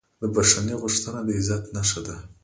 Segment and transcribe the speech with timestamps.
[0.21, 2.15] د بښنې غوښتنه د عزت نښه ده.